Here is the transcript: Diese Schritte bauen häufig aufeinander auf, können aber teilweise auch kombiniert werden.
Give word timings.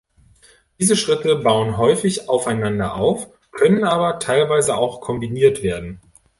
Diese 0.79 0.95
Schritte 0.95 1.35
bauen 1.35 1.77
häufig 1.77 2.27
aufeinander 2.27 2.95
auf, 2.95 3.27
können 3.51 3.83
aber 3.83 4.17
teilweise 4.17 4.75
auch 4.75 4.99
kombiniert 4.99 5.61
werden. 5.61 6.01